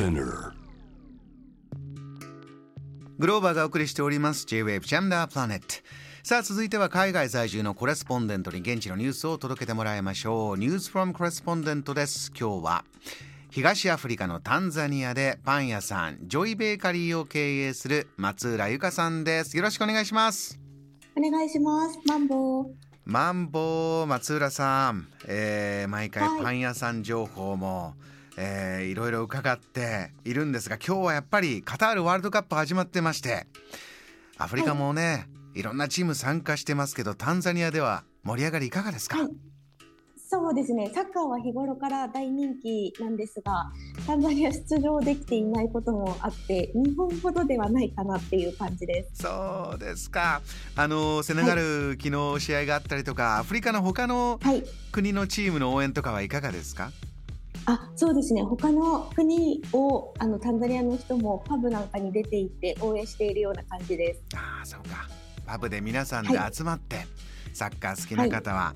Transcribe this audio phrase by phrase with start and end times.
[0.00, 0.52] Spinner.
[3.18, 4.46] グローバーがお送りしております。
[4.46, 5.66] J-Wave ジャムダープラネット
[6.22, 10.56] さあ続いては海外在住のコレスポンデントに現地のニュースを届けてもらいましょう。
[10.56, 12.30] ニュースフォームコレスポンデントです。
[12.30, 12.84] 今日は
[13.50, 19.54] 東アフリカのタンザニアでパン屋さんジョイベーカリーを経営する松浦由香さんです。
[19.54, 20.58] よろしくお願いします。
[21.14, 21.98] お願いします。
[22.06, 22.74] マンボウ。
[23.04, 26.42] マンボウ松浦さん、えー毎回はい。
[26.42, 27.96] パン屋さん情報も、
[28.42, 33.46] えーいろいろ伺っているんですが今日はやっぱりカタールワールドカップ始まってまして
[34.38, 39.28] アフリカもね、い、ろんなチーム参加してますけどタンザニアでは盛り上がりいかがですか、はい
[40.32, 40.88] そうですね。
[40.94, 43.72] サッカーは日頃から大人気なんですが、
[44.06, 49.22] タンザニア出場できていないこともあって、日本ほどではないかなっていう感じです。
[49.24, 50.40] そうですか
[50.76, 54.62] あのセネガル、昨日試合があったりとかアフリカの他のはい。
[54.92, 56.92] 国のチームの応援とかはいかがですか？
[57.66, 58.42] あ、そうですね。
[58.42, 64.22] 他の国をあのタンザニアの人もパブなんかに出て行って応援しているような感じです。
[64.34, 65.08] ああそうか。
[65.46, 67.06] パブで皆さんで集まって、
[67.52, 68.74] サッカー好きな方は、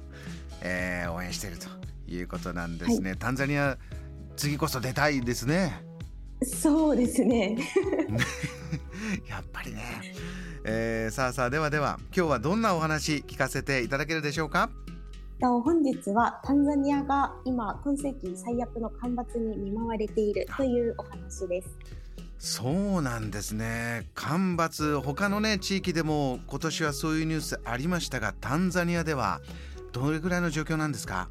[0.63, 1.67] えー応援していると
[2.13, 3.79] いうことなんですね、タンザニア
[4.37, 5.83] 次こそ出たいですね。
[6.43, 7.57] そうですね。
[9.29, 9.83] やっぱりね、
[10.65, 14.71] えーさあさあではでは今日はどんなお話聞かせていただけるでしょうか？
[15.41, 21.69] と本日はタンザニアが今今世紀最悪の干ばつに見舞われているというお話です。
[22.39, 24.09] そうなんですね。
[24.15, 29.41] 干ばつ他のね地域でも今年はそういうニュースありましたがタンザニアでは
[29.93, 31.29] どれぐらいの状況なんですか？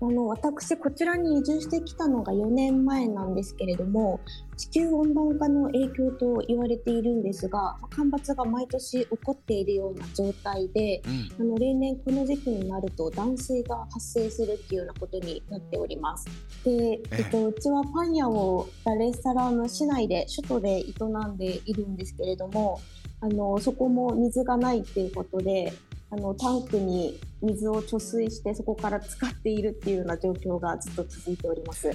[0.00, 4.20] あの私こちらに移住してきたのが4年前なんですけれども
[4.56, 11.00] 地球温暖化の影響と言われているんですが干ばつが毎年起こっているような状態で
[11.38, 16.26] うんあの例年この時期になると断水が発生するっていうようなことになっております。
[16.64, 22.80] で、えっと、うちはパン屋をダレッサラーム市内で首都で営んでいるんですけれども
[23.20, 25.72] あのそこも水がないっていうことで
[26.14, 31.90] あのタンクに水を貯水してそこから使っているっていうような状況がずっと続いております。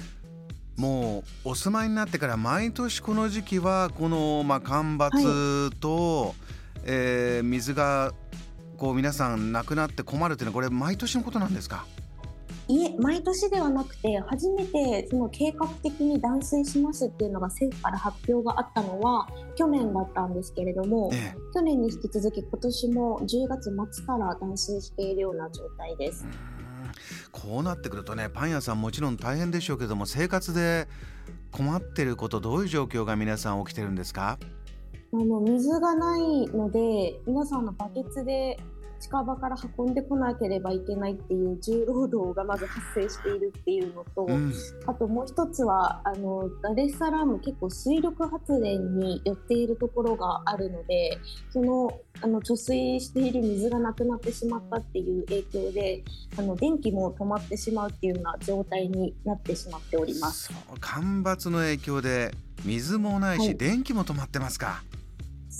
[0.76, 6.34] もうお住まいになってから毎年この時期はこの、まあ、干ばつと、
[6.84, 8.12] えー水が
[8.78, 11.86] こう皆さんなくなって困るっていうのはこれ毎年のことなんですか？
[12.70, 26.24] いえ毎年ではなくて初めてその計画的に断水しますっていうのが政府から発表があったのは去年だったんですけれども、え去年に引き続き今年も10月末から断水しているような状態です。
[27.32, 30.86] こうなってくるとねパン屋さんもちろん大変でしょうけども生活で
[31.52, 34.38] 困ってることどういう状況が皆さん起きてるんですか？
[35.12, 38.56] あの水がないので皆さんのバケツで
[39.00, 44.52] 近場から運んでこなければいけないっていう重労働がまず発生しているっていうのと、うん。
[44.86, 51.18] あともう一つはあのダレッサラーム結構水力発電に寄っているところがあるので
[51.50, 56.04] そのあの貯水している水がなくなってしまったっていう影響で
[56.38, 60.52] あの電気も止まってしまうっていうような状態になってしまっております。
[60.80, 62.32] 干ばつの影響で
[62.64, 63.56] 水もないし、はい。
[63.56, 64.82] 電気も止まってますか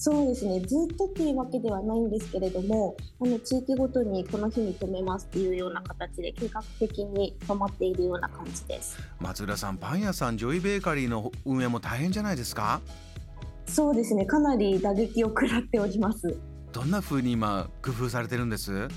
[0.02, 8.98] そうですねずっとっていうわけではないんですけれどもあの地域ごとにこの日に止めますっていうような形で計画的に止まっているような感じです。
[9.18, 12.80] 松浦さんパン屋さんジョイベーカリーの運営も大変じゃないですか？
[13.66, 16.34] そうですねかなり打撃を食らっております。
[16.72, 18.88] どんな風に今工夫されてるんです？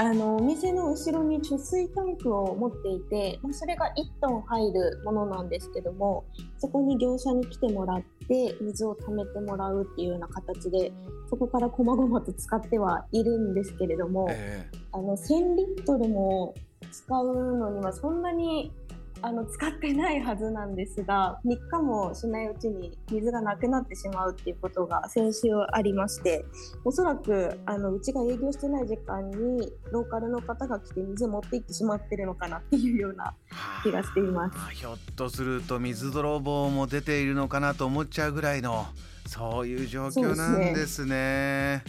[0.00, 6.24] あのお店の後ろに貯水タンクを持っていて、まあ、それが1トン入るものなんですけども
[6.58, 10.92] そこに業者に来てもらって水を貯めてもらうっていうような形で
[11.28, 16.54] そこから細々と使ってはいるんですけれども、えあの1000リットルも
[16.92, 18.72] 使うのにはそんなに
[19.20, 26.44] あの使ってないはずなんですが3日もしないうちに水がなくなってしまうっていうことが先週ありまして
[26.84, 33.34] おそらくあのうちが営業してない時間にローカルの方が来て水持って行ってしまってるのかなっていうような
[33.82, 34.56] 気がしています。
[34.58, 38.86] あひょっとすると水泥棒も出ているのかなと思っちゃうぐらいの
[39.26, 41.82] そういう状況なんですね。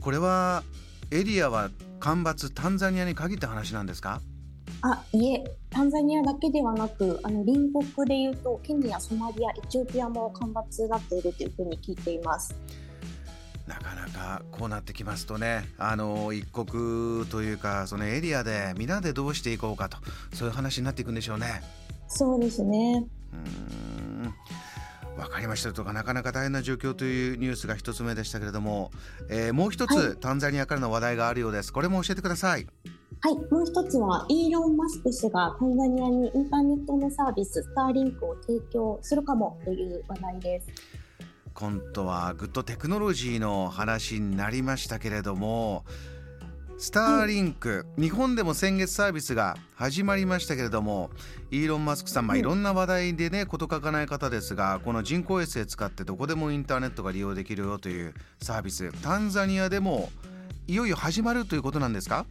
[0.00, 0.62] これは
[1.10, 1.70] エリアは
[2.00, 4.20] 干ばつタンザニアに限った話なんですか？
[4.82, 12.54] あいえタンザニアだけではなくあの隣国でいうとケニア、ソマリア、エチオピアも干ばつになっているというふうに聞いています。
[13.66, 19.98] なかなかこうなってきますとねあの一国というかそのエリアで皆でどうしていこうかと
[20.32, 21.60] そういう話になっていくんでしょうね。
[22.06, 23.04] そうですね。
[23.32, 24.34] うーん
[25.18, 28.92] わかりましたとかなかなか大変な状況というニュースが一つ目でしたけれども、
[29.28, 32.66] えーもう一つ、はいタンザニアからの話題があるようですこれも教えてください
[33.20, 40.68] はい、もう一つはイーロン・マスク氏がタンザニアにインターネットのサービススターリンクを提供するかもという話題です。
[41.52, 45.84] 今度はグッドテクノロジーの話になりましたけれども
[46.78, 51.10] スターリンク、日本でも先月サービスが始まりましたけれども
[51.50, 52.42] イーロン・マスクさん、まあ、い。
[52.42, 60.10] ろんな話題でね事欠かない方ですがこの人工衛星使ってどこでもインターネットが利用できるよというサービスタンザニアでも
[60.68, 62.24] いよいよ始まるということなんですか？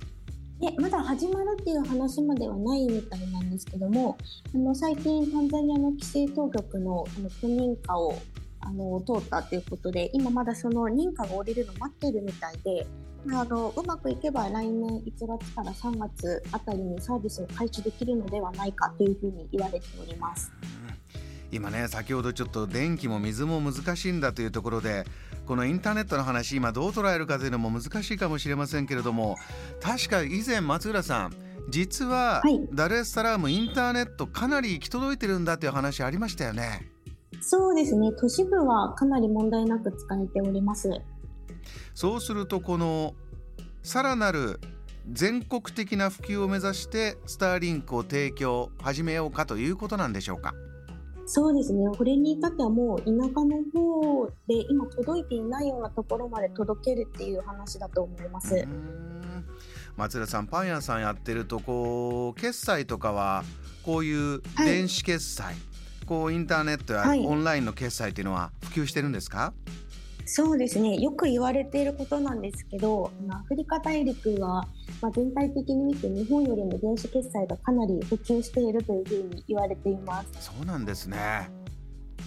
[0.59, 4.17] いやまだ始まるっていう話まではないみたいなんですけども
[4.55, 8.15] あの最近タンザニアの規制当局のあの許認可を
[8.61, 12.87] あの通ったということで今まだその認可が下りるの待ってるみたいで
[13.31, 20.51] あのうまくいけば来年1月から3月あたりにサービスを開始できるのではないかというふうに言われております。
[21.51, 25.05] 今ね先ほどちょっと電気も水も難しいんだというところで
[25.45, 29.37] このインターネットの話今どう捉えるかというのも難しいかもしれませんけれども
[29.81, 31.33] 確か以前松浦さん
[31.69, 32.41] 実は
[32.73, 36.89] ダルエスサラームインターネットかなり行き届いてるんだという話ありましたよね。
[37.41, 38.11] そうですね。
[38.13, 40.89] 都市部はかなり問題なく使えております。
[41.93, 43.15] そうするとこの
[43.83, 44.61] さらなる
[45.11, 50.53] 全国的な普及を目指してスターリンクを提供始めようかということなんでしょうか？
[51.29, 51.85] そうですね。
[51.97, 58.65] これに至ってはもう田舎の方で今届いていないようなところまで届けるっていう話だと思います。
[59.97, 63.43] 松浦さんパン屋さんやってるとこう決済とかは
[63.83, 65.55] こういう電子決済、はい。
[66.05, 69.86] こうインターネットやオンラインの決済というのは普及してるんですか、はい、
[70.27, 70.97] そうですね。
[70.97, 74.67] よく言われていることなんですけどアフリカ大陸は、
[75.01, 80.29] まあ、全体的に見て日本よりも電子決済がかなり普及しているというふうに言われています。
[80.39, 81.17] そうなんですね。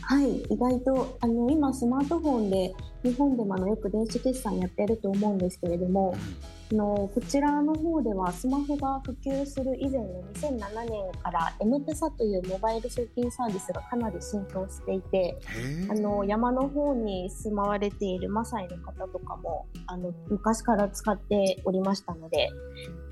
[0.01, 0.41] はい。
[0.43, 15.39] 意外とあの今スマートフォンで日本でもあのよく電子決済やってると思うんですけれども、うんのこちらの方ではスマホが普及する以前の2007年から M ペサというモバイル送金サービスがかなり浸透していて
[15.91, 22.49] あの山の方に住まわれているマサイの方とかもあの昔から使っておりましたので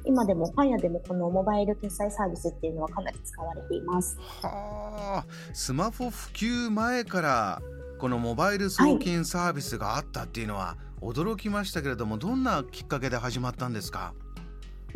[0.05, 4.19] 今でもパン屋でもこのモバイル決済サービスっていうのはかなり使われています。
[4.43, 7.63] はあ、スマホ普及前から
[7.99, 14.15] このモバイル送金サービスがあったっていうのは、はい驚きましたけれどもどんなきっかけで始まったんですか？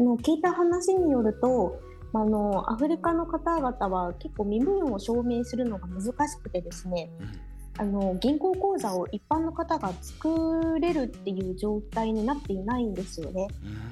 [0.00, 1.80] の聞いた話によると
[2.12, 7.28] あのアフリカの方々は結構身分を証明するのが難しくてですね、うん
[7.78, 13.48] あの銀行口座を一般の方が作れるっていう状態になっていないんですよね。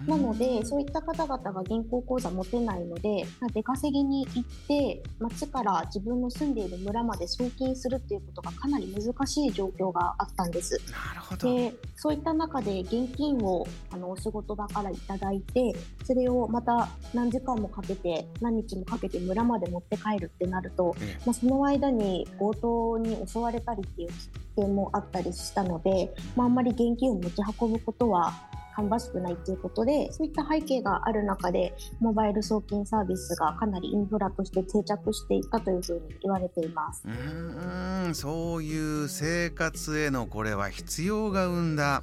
[0.06, 3.24] なのでそういった方々が銀行口座持てないので
[3.54, 10.78] 出稼ぎに行って町から自分の住んでいる村まで送金するっていうことがかなり難しい状況があったんです。
[10.90, 15.74] なるほどでそういった中で現金をあのお仕事場からいただいて
[16.04, 20.94] それをまた何時間もかけて何日もかけて村まで持って帰るってなると、
[21.26, 24.14] まあ、その間に強盗に襲われたりっていう危
[24.56, 28.32] 険もあったりしたので、まあ、あんまり現金を持ち運ぶことは
[28.76, 37.02] 芳しくないということでそういった背景がある中でモバイル送金サービスがかなりインフラとして定着していったというふうに言われています。
[37.04, 42.02] うんそういう生活へのこれは必要が生んだ、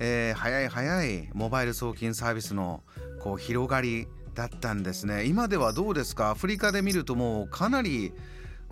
[0.00, 2.82] えー、早い早いモバイル送金サービスの
[3.22, 5.24] こう広がりだったんですね。
[5.24, 6.30] 今ではどうですか？
[6.30, 8.12] アフリカで見るともうかなり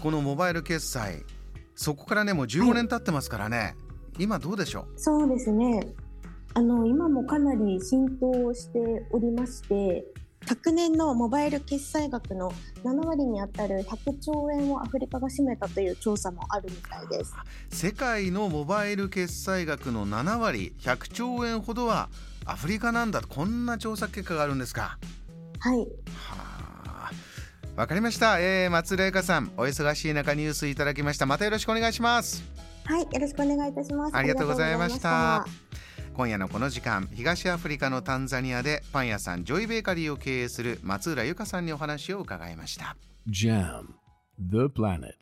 [0.03, 1.25] このモバイル決済
[1.77, 3.65] そこからねもう15年経ってますからね、は
[4.19, 4.99] い、今どうでしょう？
[4.99, 5.87] そうですね。
[6.55, 10.07] あの今もかなり浸透しておりまして
[10.47, 12.51] 昨年のモバイル決済額の
[12.83, 17.35] 7割にあたる100兆円をアフリカが占めたという調査もあるみたいです。
[17.71, 22.09] 世界のモバイル決済額の7割100兆円ほどは
[22.47, 23.21] アフリカなんだ。
[23.21, 24.99] こんな調査結果があるんですか。
[25.59, 25.79] はい。
[25.81, 25.87] は
[26.41, 26.56] あ
[27.77, 31.27] わかりました、えー、松玲香さんお忙しい中ニュースいただきました。
[31.27, 32.43] またよろしくお願いします。
[32.85, 34.17] はいよろしくお願いいたします。
[34.17, 35.45] ありがとうございました。
[36.15, 42.97] 今夜のこの時間東アフリカのタンザニアでパン屋さんジョイベーカリーを経営する松浦由香さんにお話を伺いました。
[43.29, 43.89] JAM
[44.39, 45.13] The Planet